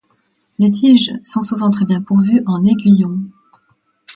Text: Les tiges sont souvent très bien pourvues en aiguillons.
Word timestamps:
Les 0.57 0.71
tiges 0.71 1.11
sont 1.23 1.43
souvent 1.43 1.69
très 1.69 1.85
bien 1.85 2.01
pourvues 2.01 2.41
en 2.47 2.65
aiguillons. 2.65 3.19